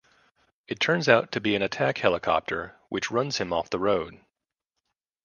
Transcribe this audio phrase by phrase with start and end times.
[0.67, 4.19] It turns out to be an attack helicopter, which runs him off the road.